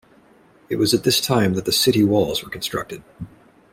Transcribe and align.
It 0.67 0.77
was 0.77 0.95
at 0.95 1.03
this 1.03 1.21
time 1.21 1.53
that 1.53 1.65
the 1.65 1.71
city 1.71 2.03
walls 2.03 2.43
were 2.43 2.49
constructed. 2.49 3.03